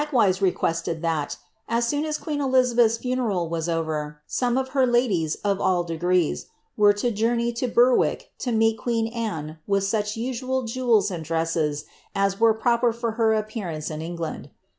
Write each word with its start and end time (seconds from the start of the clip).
S97 0.01 0.09
wise^ 0.09 0.41
requested 0.41 1.01
that, 1.03 1.37
as 1.69 1.87
soon 1.87 2.05
as 2.05 2.17
queen 2.17 2.39
Elizabeth^s 2.39 2.97
funeni 2.97 3.47
was 3.47 3.69
over, 3.69 4.19
some 4.25 4.57
of 4.57 4.69
her 4.69 4.87
ladies, 4.87 5.35
of 5.43 5.61
all 5.61 5.83
degrees, 5.83 6.47
were 6.75 6.91
to 6.91 7.11
journey 7.11 7.53
to 7.53 7.67
Berwick 7.67 8.31
to 8.39 8.51
meet 8.51 8.79
queen 8.79 9.05
Anne 9.13 9.59
with 9.67 9.83
such 9.83 10.17
usual 10.17 10.63
jewels 10.63 11.11
and 11.11 11.23
dresses 11.23 11.85
as 12.15 12.39
were 12.39 12.55
proper 12.55 12.91
for 12.91 13.11
her 13.11 13.35
appearance 13.35 13.91
in 13.91 14.01
England." 14.01 14.49